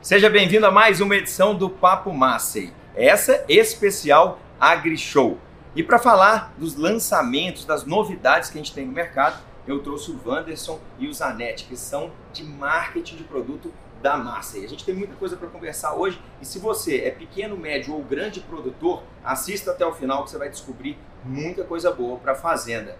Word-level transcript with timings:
Seja 0.00 0.30
bem-vindo 0.30 0.64
a 0.64 0.70
mais 0.70 1.00
uma 1.00 1.16
edição 1.16 1.56
do 1.56 1.68
Papo 1.68 2.12
Massey. 2.12 2.72
Essa 2.94 3.44
especial 3.48 4.38
AgriShow. 4.60 5.36
E 5.74 5.82
para 5.82 5.98
falar 5.98 6.54
dos 6.56 6.76
lançamentos, 6.76 7.64
das 7.64 7.84
novidades 7.84 8.48
que 8.48 8.56
a 8.56 8.62
gente 8.62 8.72
tem 8.72 8.86
no 8.86 8.92
mercado, 8.92 9.42
eu 9.66 9.80
trouxe 9.80 10.12
o 10.12 10.20
Wanderson 10.24 10.78
e 11.00 11.08
o 11.08 11.12
Zanetti, 11.12 11.64
que 11.64 11.76
são 11.76 12.12
de 12.32 12.44
marketing 12.44 13.16
de 13.16 13.24
produto 13.24 13.74
da 14.00 14.16
Massey. 14.16 14.64
A 14.64 14.68
gente 14.68 14.84
tem 14.84 14.94
muita 14.94 15.16
coisa 15.16 15.36
para 15.36 15.48
conversar 15.48 15.94
hoje 15.94 16.22
e 16.40 16.46
se 16.46 16.60
você 16.60 16.98
é 16.98 17.10
pequeno, 17.10 17.56
médio 17.56 17.92
ou 17.92 18.04
grande 18.04 18.38
produtor, 18.38 19.02
assista 19.24 19.72
até 19.72 19.84
o 19.84 19.92
final 19.92 20.22
que 20.22 20.30
você 20.30 20.38
vai 20.38 20.48
descobrir 20.48 20.96
muita 21.24 21.64
coisa 21.64 21.90
boa 21.90 22.18
para 22.18 22.32
a 22.32 22.36
fazenda. 22.36 22.96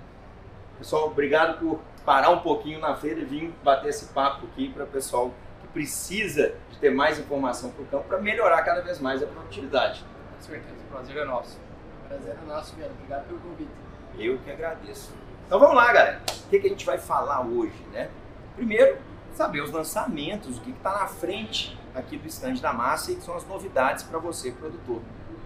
Pessoal, 0.77 1.07
obrigado 1.07 1.61
por 1.61 1.81
parar 2.05 2.31
um 2.31 2.41
pouquinho 2.41 2.81
na 2.81 2.97
feira 2.97 3.21
e 3.21 3.25
vir 3.25 3.55
bater 3.63 3.91
esse 3.91 4.07
papo 4.07 4.47
aqui 4.47 4.69
para 4.69 4.83
o 4.83 4.89
pessoal 4.89 5.33
precisa 5.79 6.55
de 6.73 6.79
ter 6.79 6.91
mais 6.91 7.21
informação 7.21 7.71
para 7.71 7.83
o 7.85 7.87
campo 7.87 8.09
para 8.09 8.19
melhorar 8.19 8.63
cada 8.65 8.81
vez 8.81 8.99
mais 8.99 9.23
a 9.23 9.27
produtividade. 9.27 10.05
Com 10.35 10.43
certeza, 10.43 10.75
o 10.89 10.93
prazer 10.93 11.17
é 11.17 11.25
nosso. 11.25 11.57
O 12.05 12.09
prazer 12.09 12.37
é 12.43 12.49
nosso, 12.49 12.75
Viana. 12.75 12.93
Obrigado 12.99 13.27
pelo 13.29 13.39
convite. 13.39 13.71
Eu 14.19 14.39
que 14.39 14.51
agradeço. 14.51 15.13
Então 15.47 15.61
vamos 15.61 15.77
lá, 15.77 15.93
galera. 15.93 16.21
O 16.47 16.51
que, 16.51 16.59
que 16.59 16.67
a 16.67 16.71
gente 16.71 16.85
vai 16.85 16.99
falar 16.99 17.43
hoje, 17.43 17.81
né? 17.93 18.11
Primeiro, 18.57 18.99
saber 19.35 19.61
os 19.61 19.71
lançamentos, 19.71 20.59
o 20.59 20.61
que 20.63 20.73
está 20.73 20.99
na 20.99 21.07
frente 21.07 21.79
aqui 21.95 22.19
do 22.19 22.27
stand 22.27 22.55
da 22.55 22.73
massa 22.73 23.13
e 23.13 23.15
que 23.15 23.23
são 23.23 23.37
as 23.37 23.47
novidades 23.47 24.03
para 24.03 24.19
você, 24.19 24.51
produtor. 24.51 25.01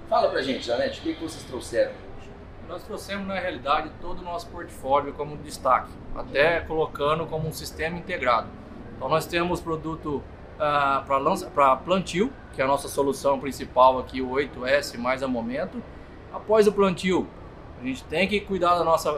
Fala 0.08 0.30
pra 0.30 0.40
gente, 0.40 0.64
Janete, 0.64 1.00
o 1.00 1.02
que, 1.02 1.14
que 1.14 1.22
vocês 1.22 1.44
trouxeram? 1.44 1.92
Nós 2.66 2.82
trouxemos, 2.84 3.26
na 3.26 3.38
realidade, 3.38 3.90
todo 4.00 4.20
o 4.20 4.22
nosso 4.22 4.46
portfólio 4.46 5.12
como 5.12 5.36
destaque, 5.36 5.92
até 6.14 6.60
colocando 6.60 7.26
como 7.26 7.46
um 7.46 7.52
sistema 7.52 7.98
integrado. 7.98 8.61
Então, 9.02 9.10
nós 9.10 9.26
temos 9.26 9.60
produto 9.60 10.22
uh, 10.54 11.50
para 11.52 11.74
plantio, 11.74 12.32
que 12.54 12.62
é 12.62 12.64
a 12.64 12.68
nossa 12.68 12.86
solução 12.86 13.40
principal 13.40 13.98
aqui, 13.98 14.22
o 14.22 14.30
8S 14.30 14.96
mais 14.96 15.24
a 15.24 15.26
momento. 15.26 15.82
Após 16.32 16.68
o 16.68 16.72
plantio, 16.72 17.26
a 17.80 17.84
gente 17.84 18.04
tem 18.04 18.28
que 18.28 18.38
cuidar 18.38 18.78
da 18.78 18.84
nossa, 18.84 19.10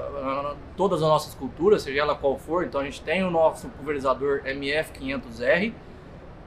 todas 0.74 1.02
as 1.02 1.06
nossas 1.06 1.34
culturas, 1.34 1.82
seja 1.82 2.00
ela 2.00 2.14
qual 2.14 2.38
for. 2.38 2.64
Então, 2.64 2.80
a 2.80 2.84
gente 2.84 3.02
tem 3.02 3.24
o 3.24 3.30
nosso 3.30 3.68
pulverizador 3.68 4.40
MF500R, 4.46 5.74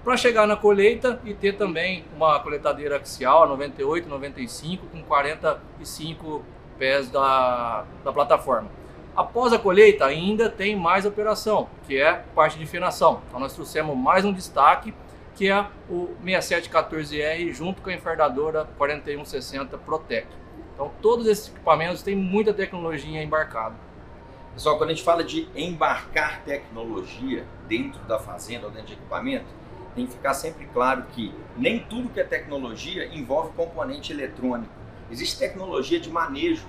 para 0.03 0.17
chegar 0.17 0.47
na 0.47 0.55
colheita 0.55 1.21
e 1.23 1.35
ter 1.35 1.57
também 1.57 2.05
uma 2.15 2.39
coletadeira 2.39 2.95
axial 2.95 3.43
a 3.43 3.47
98, 3.49 4.09
95 4.09 4.87
com 4.87 5.03
45 5.03 6.43
pés 6.79 7.07
da, 7.11 7.85
da 8.03 8.11
plataforma. 8.11 8.67
Após 9.17 9.51
a 9.51 9.57
colheita, 9.57 10.05
ainda 10.05 10.47
tem 10.47 10.75
mais 10.75 11.03
operação, 11.03 11.67
que 11.87 11.99
é 11.99 12.23
parte 12.35 12.59
de 12.59 12.67
finação. 12.67 13.23
Então, 13.27 13.39
nós 13.39 13.51
trouxemos 13.51 13.97
mais 13.97 14.23
um 14.23 14.31
destaque, 14.31 14.93
que 15.35 15.49
é 15.49 15.65
o 15.89 16.09
6714R, 16.23 17.51
junto 17.51 17.81
com 17.81 17.89
a 17.89 17.93
enfardadora 17.95 18.65
4160 18.77 19.75
Protec. 19.79 20.27
Então, 20.75 20.91
todos 21.01 21.25
esses 21.25 21.47
equipamentos 21.47 22.03
têm 22.03 22.15
muita 22.15 22.53
tecnologia 22.53 23.23
embarcada. 23.23 23.73
Pessoal, 24.53 24.77
quando 24.77 24.91
a 24.91 24.93
gente 24.93 25.03
fala 25.03 25.23
de 25.23 25.49
embarcar 25.55 26.43
tecnologia 26.43 27.43
dentro 27.67 27.99
da 28.01 28.19
fazenda 28.19 28.67
ou 28.67 28.71
dentro 28.71 28.89
de 28.89 28.93
equipamento, 28.93 29.47
tem 29.95 30.05
que 30.05 30.13
ficar 30.13 30.35
sempre 30.35 30.67
claro 30.71 31.05
que 31.13 31.33
nem 31.57 31.79
tudo 31.79 32.09
que 32.09 32.19
é 32.19 32.23
tecnologia 32.23 33.07
envolve 33.11 33.49
componente 33.55 34.13
eletrônico. 34.13 34.71
Existe 35.09 35.39
tecnologia 35.39 35.99
de 35.99 36.11
manejo, 36.11 36.67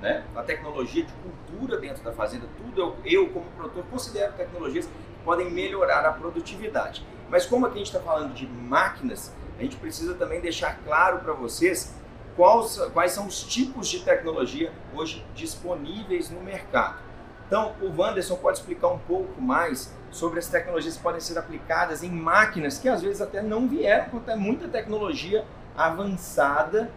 né? 0.00 0.24
a 0.34 0.42
tecnologia 0.42 1.04
de 1.04 1.12
cultura 1.12 1.78
dentro 1.78 2.02
da 2.02 2.12
fazenda. 2.12 2.46
Tudo 2.56 2.80
eu, 2.80 2.96
eu, 3.04 3.28
como 3.30 3.46
produtor, 3.52 3.84
considero 3.90 4.32
tecnologias 4.32 4.86
que 4.86 4.92
podem 5.24 5.50
melhorar 5.50 6.04
a 6.06 6.12
produtividade. 6.12 7.04
Mas 7.28 7.46
como 7.46 7.66
aqui 7.66 7.76
a 7.76 7.78
gente 7.78 7.86
está 7.86 8.00
falando 8.00 8.34
de 8.34 8.46
máquinas, 8.46 9.32
a 9.58 9.62
gente 9.62 9.76
precisa 9.76 10.14
também 10.14 10.40
deixar 10.40 10.78
claro 10.84 11.18
para 11.20 11.32
vocês 11.32 11.94
quais, 12.36 12.78
quais 12.92 13.12
são 13.12 13.26
os 13.26 13.42
tipos 13.42 13.88
de 13.88 14.00
tecnologia 14.00 14.72
hoje 14.94 15.24
disponíveis 15.34 16.30
no 16.30 16.40
mercado. 16.40 16.98
Então, 17.46 17.74
o 17.80 18.00
Wanderson 18.00 18.36
pode 18.36 18.58
explicar 18.58 18.88
um 18.88 18.98
pouco 18.98 19.40
mais 19.40 19.92
sobre 20.10 20.38
as 20.38 20.46
tecnologias 20.46 20.96
que 20.96 21.02
podem 21.02 21.20
ser 21.20 21.36
aplicadas 21.36 22.02
em 22.02 22.10
máquinas 22.10 22.78
que 22.78 22.88
às 22.88 23.02
vezes 23.02 23.20
até 23.20 23.42
não 23.42 23.68
vieram, 23.68 24.08
porque 24.08 24.30
é 24.30 24.36
muita 24.36 24.68
tecnologia 24.68 25.44
avançada 25.76 26.90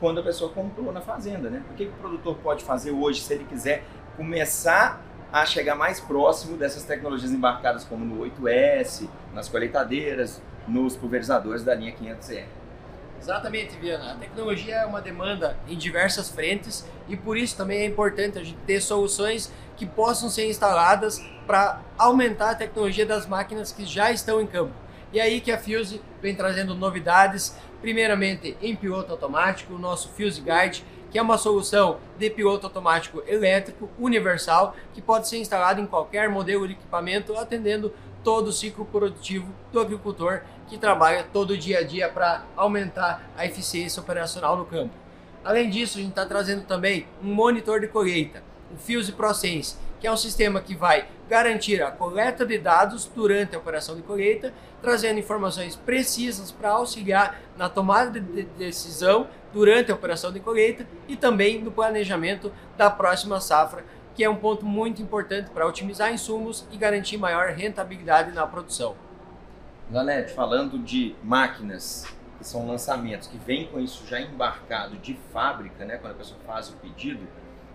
quando 0.00 0.18
a 0.20 0.22
pessoa 0.22 0.50
comprou 0.50 0.90
na 0.90 1.00
fazenda, 1.00 1.50
né? 1.50 1.62
O 1.70 1.74
que 1.74 1.84
o 1.84 1.92
produtor 1.92 2.36
pode 2.42 2.64
fazer 2.64 2.90
hoje 2.90 3.20
se 3.20 3.34
ele 3.34 3.44
quiser 3.44 3.84
começar 4.16 5.00
a 5.32 5.46
chegar 5.46 5.76
mais 5.76 6.00
próximo 6.00 6.56
dessas 6.56 6.82
tecnologias 6.82 7.30
embarcadas 7.30 7.84
como 7.84 8.04
no 8.04 8.24
8S, 8.24 9.08
nas 9.32 9.48
colheitadeiras, 9.48 10.42
nos 10.66 10.96
pulverizadores 10.96 11.62
da 11.62 11.74
linha 11.74 11.92
500R? 11.92 12.44
Exatamente, 13.20 13.76
Viana. 13.76 14.12
A 14.12 14.14
tecnologia 14.16 14.76
é 14.76 14.86
uma 14.86 15.00
demanda 15.00 15.56
em 15.68 15.76
diversas 15.76 16.30
frentes 16.30 16.86
e 17.06 17.16
por 17.16 17.36
isso 17.36 17.54
também 17.54 17.82
é 17.82 17.84
importante 17.84 18.38
a 18.38 18.42
gente 18.42 18.56
ter 18.66 18.80
soluções 18.80 19.52
que 19.76 19.84
possam 19.84 20.30
ser 20.30 20.48
instaladas 20.48 21.22
para 21.46 21.80
aumentar 21.98 22.50
a 22.50 22.54
tecnologia 22.54 23.04
das 23.04 23.26
máquinas 23.26 23.72
que 23.72 23.84
já 23.84 24.10
estão 24.10 24.40
em 24.40 24.46
campo. 24.46 24.72
E 25.12 25.20
aí 25.20 25.40
que 25.40 25.50
a 25.50 25.58
Fuse 25.58 26.00
vem 26.22 26.34
trazendo 26.34 26.74
novidades, 26.74 27.56
primeiramente 27.80 28.56
em 28.62 28.76
piloto 28.76 29.12
automático, 29.12 29.74
o 29.74 29.78
nosso 29.78 30.08
Fuse 30.10 30.40
Guide, 30.40 30.84
que 31.10 31.18
é 31.18 31.22
uma 31.22 31.36
solução 31.36 31.98
de 32.16 32.30
piloto 32.30 32.66
automático 32.66 33.22
elétrico 33.26 33.90
universal 33.98 34.76
que 34.94 35.02
pode 35.02 35.28
ser 35.28 35.38
instalado 35.38 35.80
em 35.80 35.86
qualquer 35.86 36.28
modelo 36.28 36.66
de 36.66 36.74
equipamento, 36.74 37.36
atendendo 37.36 37.92
todo 38.22 38.48
o 38.48 38.52
ciclo 38.52 38.84
produtivo 38.84 39.52
do 39.72 39.80
agricultor 39.80 40.42
que 40.68 40.78
trabalha 40.78 41.26
todo 41.32 41.58
dia 41.58 41.78
a 41.78 41.82
dia 41.82 42.08
para 42.08 42.44
aumentar 42.56 43.28
a 43.36 43.44
eficiência 43.44 44.00
operacional 44.00 44.56
no 44.56 44.64
campo. 44.64 44.94
Além 45.42 45.70
disso, 45.70 45.98
a 45.98 46.00
gente 46.00 46.10
está 46.10 46.26
trazendo 46.26 46.62
também 46.64 47.06
um 47.24 47.34
monitor 47.34 47.80
de 47.80 47.88
colheita, 47.88 48.44
o 48.72 48.76
Fuse 48.76 49.10
ProSense, 49.10 49.76
que 50.00 50.06
é 50.06 50.12
um 50.12 50.16
sistema 50.16 50.60
que 50.60 50.74
vai 50.74 51.06
garantir 51.28 51.82
a 51.82 51.90
coleta 51.90 52.44
de 52.44 52.58
dados 52.58 53.04
durante 53.14 53.54
a 53.54 53.58
operação 53.58 53.94
de 53.94 54.02
colheita, 54.02 54.52
trazendo 54.80 55.20
informações 55.20 55.76
precisas 55.76 56.50
para 56.50 56.70
auxiliar 56.70 57.38
na 57.56 57.68
tomada 57.68 58.18
de 58.18 58.42
decisão 58.42 59.28
durante 59.52 59.92
a 59.92 59.94
operação 59.94 60.32
de 60.32 60.40
colheita 60.40 60.86
e 61.06 61.16
também 61.16 61.62
no 61.62 61.70
planejamento 61.70 62.50
da 62.76 62.90
próxima 62.90 63.40
safra, 63.40 63.84
que 64.14 64.24
é 64.24 64.30
um 64.30 64.36
ponto 64.36 64.64
muito 64.64 65.02
importante 65.02 65.50
para 65.50 65.66
otimizar 65.66 66.12
insumos 66.12 66.66
e 66.72 66.76
garantir 66.76 67.18
maior 67.18 67.50
rentabilidade 67.50 68.32
na 68.32 68.46
produção. 68.46 68.96
Lanete, 69.90 70.32
falando 70.32 70.78
de 70.78 71.14
máquinas 71.22 72.06
que 72.38 72.46
são 72.46 72.66
lançamentos, 72.66 73.28
que 73.28 73.36
vem 73.36 73.66
com 73.66 73.78
isso 73.78 74.06
já 74.06 74.18
embarcado 74.18 74.96
de 74.96 75.14
fábrica, 75.30 75.84
né, 75.84 75.98
quando 75.98 76.12
a 76.12 76.16
pessoa 76.16 76.40
faz 76.46 76.70
o 76.70 76.72
pedido, 76.76 77.26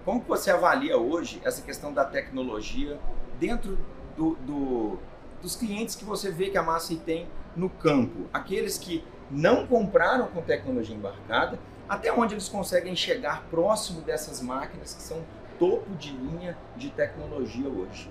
como 0.05 0.21
que 0.21 0.29
você 0.29 0.51
avalia 0.51 0.97
hoje 0.97 1.41
essa 1.43 1.63
questão 1.63 1.91
da 1.91 2.05
tecnologia 2.05 2.99
dentro 3.39 3.77
do, 4.15 4.35
do, 4.35 4.99
dos 5.41 5.55
clientes 5.55 5.95
que 5.95 6.05
você 6.05 6.31
vê 6.31 6.49
que 6.51 6.57
a 6.57 6.63
Massa 6.63 6.95
tem 6.95 7.27
no 7.55 7.69
campo? 7.69 8.27
Aqueles 8.31 8.77
que 8.77 9.03
não 9.31 9.65
compraram 9.65 10.27
com 10.27 10.41
tecnologia 10.43 10.95
embarcada, 10.95 11.59
até 11.89 12.13
onde 12.13 12.35
eles 12.35 12.47
conseguem 12.47 12.95
chegar 12.95 13.43
próximo 13.49 14.01
dessas 14.01 14.41
máquinas 14.41 14.93
que 14.93 15.01
são 15.01 15.23
topo 15.57 15.89
de 15.95 16.11
linha 16.11 16.55
de 16.77 16.91
tecnologia 16.91 17.67
hoje? 17.67 18.07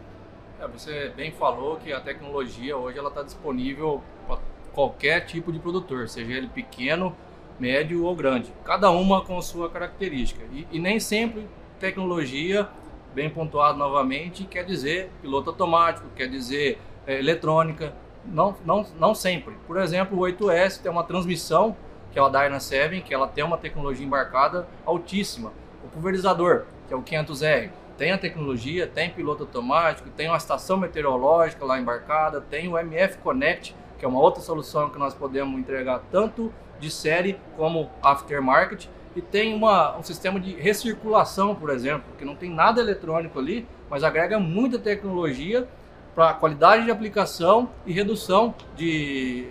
É, 0.60 0.66
você 0.66 1.10
bem 1.10 1.30
falou 1.30 1.76
que 1.76 1.92
a 1.92 2.00
tecnologia 2.00 2.76
hoje 2.76 2.98
ela 2.98 3.08
está 3.08 3.22
disponível 3.22 4.02
para 4.26 4.40
qualquer 4.72 5.20
tipo 5.26 5.52
de 5.52 5.60
produtor, 5.60 6.08
seja 6.08 6.32
ele 6.32 6.48
pequeno, 6.48 7.14
médio 7.58 8.04
ou 8.04 8.16
grande, 8.16 8.52
cada 8.64 8.90
uma 8.90 9.24
com 9.24 9.40
sua 9.40 9.70
característica. 9.70 10.44
E, 10.52 10.66
e 10.72 10.78
nem 10.80 10.98
sempre 10.98 11.46
tecnologia, 11.84 12.66
bem 13.14 13.28
pontuado 13.28 13.76
novamente, 13.78 14.44
quer 14.44 14.64
dizer 14.64 15.10
piloto 15.20 15.50
automático, 15.50 16.06
quer 16.16 16.28
dizer 16.28 16.78
é, 17.06 17.18
eletrônica, 17.18 17.92
não, 18.24 18.56
não, 18.64 18.86
não 18.98 19.14
sempre. 19.14 19.54
Por 19.66 19.76
exemplo, 19.76 20.18
o 20.18 20.22
8S 20.22 20.80
tem 20.80 20.90
uma 20.90 21.04
transmissão, 21.04 21.76
que 22.10 22.18
é 22.18 22.22
a 22.22 22.28
Dyna 22.28 22.58
7, 22.58 23.02
que 23.02 23.12
ela 23.12 23.28
tem 23.28 23.44
uma 23.44 23.58
tecnologia 23.58 24.06
embarcada 24.06 24.66
altíssima. 24.86 25.52
O 25.84 25.88
pulverizador, 25.88 26.64
que 26.88 26.94
é 26.94 26.96
o 26.96 27.02
500R, 27.02 27.68
tem 27.98 28.12
a 28.12 28.18
tecnologia, 28.18 28.86
tem 28.86 29.10
piloto 29.10 29.42
automático, 29.42 30.08
tem 30.08 30.28
uma 30.28 30.38
estação 30.38 30.78
meteorológica 30.78 31.66
lá 31.66 31.78
embarcada, 31.78 32.40
tem 32.40 32.66
o 32.66 32.78
MF 32.78 33.18
Connect, 33.18 33.76
que 33.98 34.06
é 34.06 34.08
uma 34.08 34.20
outra 34.20 34.42
solução 34.42 34.88
que 34.88 34.98
nós 34.98 35.12
podemos 35.12 35.60
entregar 35.60 36.00
tanto 36.10 36.50
de 36.80 36.90
série 36.90 37.38
como 37.58 37.90
aftermarket 38.02 38.88
e 39.16 39.22
tem 39.22 39.54
uma, 39.54 39.96
um 39.96 40.02
sistema 40.02 40.40
de 40.40 40.54
recirculação, 40.54 41.54
por 41.54 41.70
exemplo, 41.70 42.04
que 42.18 42.24
não 42.24 42.34
tem 42.34 42.50
nada 42.50 42.80
eletrônico 42.80 43.38
ali, 43.38 43.66
mas 43.88 44.02
agrega 44.02 44.38
muita 44.38 44.78
tecnologia 44.78 45.68
para 46.14 46.34
qualidade 46.34 46.84
de 46.84 46.90
aplicação 46.90 47.70
e 47.86 47.92
redução 47.92 48.54
de, 48.76 49.48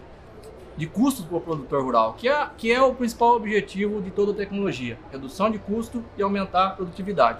de 0.75 0.87
custos 0.87 1.25
para 1.25 1.37
o 1.37 1.41
produtor 1.41 1.83
rural, 1.83 2.13
que 2.13 2.27
é, 2.27 2.49
que 2.57 2.71
é 2.71 2.81
o 2.81 2.93
principal 2.93 3.35
objetivo 3.35 4.01
de 4.01 4.11
toda 4.11 4.33
tecnologia: 4.33 4.97
redução 5.11 5.49
de 5.49 5.59
custo 5.59 6.03
e 6.17 6.21
aumentar 6.21 6.67
a 6.67 6.69
produtividade. 6.71 7.39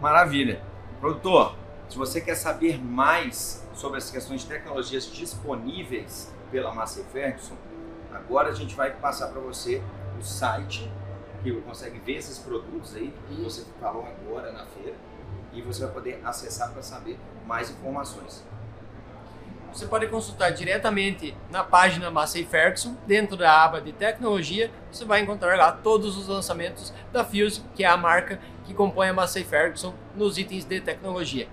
Maravilha. 0.00 0.62
Produtor, 1.00 1.54
se 1.88 1.96
você 1.96 2.20
quer 2.20 2.34
saber 2.34 2.82
mais 2.82 3.66
sobre 3.74 3.98
as 3.98 4.10
questões 4.10 4.42
de 4.42 4.46
tecnologias 4.46 5.10
disponíveis 5.10 6.32
pela 6.50 6.74
Massey 6.74 7.04
Ferguson, 7.12 7.54
agora 8.12 8.48
a 8.48 8.52
gente 8.52 8.74
vai 8.74 8.90
passar 8.90 9.28
para 9.28 9.40
você 9.40 9.82
o 10.18 10.22
site 10.22 10.90
que 11.42 11.52
você 11.52 11.60
consegue 11.60 11.98
ver 12.00 12.16
esses 12.16 12.38
produtos 12.38 12.96
aí 12.96 13.14
que 13.28 13.34
você 13.40 13.64
falou 13.80 14.04
agora 14.04 14.52
na 14.52 14.66
feira 14.66 14.94
e 15.52 15.62
você 15.62 15.84
vai 15.84 15.94
poder 15.94 16.20
acessar 16.24 16.72
para 16.72 16.82
saber 16.82 17.18
mais 17.46 17.70
informações. 17.70 18.44
Você 19.72 19.86
pode 19.86 20.06
consultar 20.08 20.50
diretamente 20.50 21.36
na 21.50 21.62
página 21.62 22.10
Massey 22.10 22.44
Ferguson, 22.44 22.96
dentro 23.06 23.36
da 23.36 23.64
aba 23.64 23.80
de 23.80 23.92
tecnologia, 23.92 24.70
você 24.90 25.04
vai 25.04 25.20
encontrar 25.20 25.56
lá 25.56 25.70
todos 25.70 26.16
os 26.16 26.26
lançamentos 26.26 26.92
da 27.12 27.24
Fuse, 27.24 27.62
que 27.74 27.84
é 27.84 27.86
a 27.86 27.96
marca 27.96 28.40
que 28.64 28.74
compõe 28.74 29.08
a 29.08 29.12
Massey 29.12 29.44
Ferguson 29.44 29.94
nos 30.16 30.38
itens 30.38 30.64
de 30.64 30.80
tecnologia. 30.80 31.48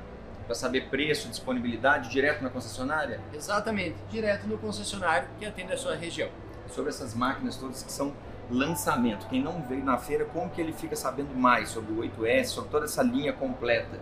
Para 0.46 0.56
saber 0.56 0.90
preço, 0.90 1.28
disponibilidade, 1.28 2.10
direto 2.10 2.42
na 2.42 2.50
concessionária? 2.50 3.20
Exatamente, 3.34 3.96
direto 4.10 4.48
no 4.48 4.58
concessionário 4.58 5.28
que 5.38 5.46
atende 5.46 5.74
a 5.74 5.78
sua 5.78 5.96
região. 5.96 6.30
Sobre 6.68 6.90
essas 6.90 7.14
máquinas 7.14 7.58
todas 7.58 7.84
que 7.84 7.92
são 7.92 8.14
lançamento, 8.50 9.28
quem 9.28 9.42
não 9.42 9.62
veio 9.62 9.84
na 9.84 9.98
feira, 9.98 10.26
como 10.26 10.50
que 10.50 10.62
ele 10.62 10.74
fica 10.74 10.96
sabendo 10.96 11.34
mais 11.36 11.70
sobre 11.70 11.94
o 11.94 11.98
8S, 11.98 12.46
sobre 12.46 12.70
toda 12.70 12.86
essa 12.86 13.02
linha 13.02 13.34
completa? 13.34 14.00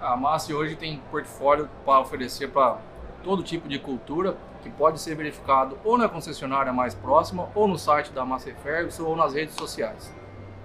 A 0.00 0.16
Massey 0.16 0.54
hoje 0.54 0.76
tem 0.76 1.02
portfólio 1.10 1.68
para 1.84 2.00
oferecer 2.00 2.48
para 2.48 2.78
todo 3.22 3.42
tipo 3.42 3.68
de 3.68 3.78
cultura 3.78 4.36
que 4.62 4.70
pode 4.70 5.00
ser 5.00 5.14
verificado 5.14 5.78
ou 5.84 5.98
na 5.98 6.08
concessionária 6.08 6.72
mais 6.72 6.94
próxima, 6.94 7.48
ou 7.54 7.66
no 7.68 7.78
site 7.78 8.12
da 8.12 8.24
Massey 8.24 8.54
Ferguson, 8.62 9.04
ou 9.04 9.16
nas 9.16 9.34
redes 9.34 9.54
sociais. 9.54 10.12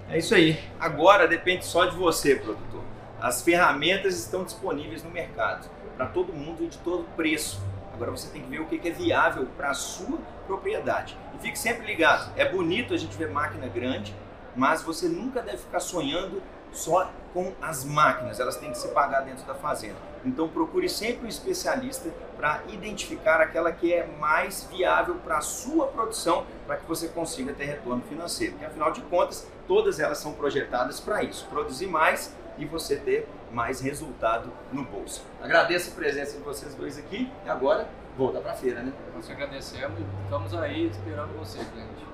É 0.09 0.17
isso 0.17 0.35
aí. 0.35 0.59
Agora 0.79 1.27
depende 1.27 1.65
só 1.65 1.85
de 1.85 1.95
você, 1.95 2.35
produtor. 2.35 2.81
As 3.19 3.41
ferramentas 3.41 4.17
estão 4.17 4.43
disponíveis 4.43 5.03
no 5.03 5.09
mercado 5.09 5.69
para 5.95 6.07
todo 6.07 6.33
mundo 6.33 6.63
e 6.63 6.67
de 6.67 6.77
todo 6.79 7.05
preço. 7.15 7.61
Agora 7.93 8.11
você 8.11 8.27
tem 8.29 8.41
que 8.41 8.49
ver 8.49 8.59
o 8.59 8.65
que 8.65 8.87
é 8.87 8.91
viável 8.91 9.47
para 9.55 9.69
a 9.69 9.73
sua 9.73 10.17
propriedade. 10.47 11.17
E 11.35 11.37
fique 11.39 11.57
sempre 11.57 11.85
ligado. 11.85 12.31
É 12.35 12.49
bonito 12.49 12.93
a 12.93 12.97
gente 12.97 13.15
ver 13.15 13.29
máquina 13.29 13.67
grande, 13.67 14.15
mas 14.55 14.81
você 14.81 15.07
nunca 15.07 15.41
deve 15.41 15.57
ficar 15.57 15.79
sonhando 15.79 16.41
só 16.71 17.11
com 17.33 17.53
as 17.61 17.83
máquinas, 17.83 18.39
elas 18.39 18.57
têm 18.57 18.71
que 18.71 18.77
se 18.77 18.87
pagar 18.89 19.21
dentro 19.21 19.45
da 19.45 19.55
fazenda. 19.55 19.95
Então 20.25 20.47
procure 20.47 20.87
sempre 20.87 21.25
um 21.25 21.29
especialista 21.29 22.09
para 22.37 22.61
identificar 22.67 23.41
aquela 23.41 23.71
que 23.71 23.93
é 23.93 24.05
mais 24.19 24.67
viável 24.71 25.15
para 25.15 25.37
a 25.37 25.41
sua 25.41 25.87
produção, 25.87 26.45
para 26.65 26.77
que 26.77 26.85
você 26.85 27.07
consiga 27.07 27.53
ter 27.53 27.65
retorno 27.65 28.03
financeiro. 28.03 28.53
Porque 28.53 28.65
afinal 28.65 28.91
de 28.91 29.01
contas, 29.01 29.47
todas 29.67 29.99
elas 29.99 30.17
são 30.17 30.33
projetadas 30.33 30.99
para 30.99 31.23
isso, 31.23 31.47
produzir 31.47 31.87
mais 31.87 32.33
e 32.57 32.65
você 32.65 32.95
ter 32.95 33.27
mais 33.53 33.79
resultado 33.79 34.51
no 34.71 34.83
bolso. 34.83 35.23
Agradeço 35.41 35.91
a 35.91 35.95
presença 35.95 36.37
de 36.37 36.43
vocês 36.43 36.73
dois 36.75 36.97
aqui 36.97 37.31
e 37.45 37.49
agora 37.49 37.87
volta 38.17 38.39
para 38.39 38.51
a 38.51 38.55
feira, 38.55 38.81
né? 38.81 38.91
Nós 39.13 39.29
agradecemos 39.29 39.99
e 39.99 40.23
estamos 40.23 40.53
aí 40.55 40.87
esperando 40.87 41.37
você, 41.37 41.59
cliente. 41.59 42.05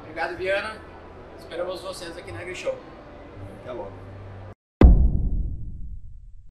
Obrigado, 0.00 0.36
Viana. 0.36 0.76
Esperamos 1.38 1.80
vocês 1.80 2.16
aqui 2.18 2.32
na 2.32 2.40
AgriShow. 2.40 2.76
Até 3.62 3.72
logo. 3.72 4.01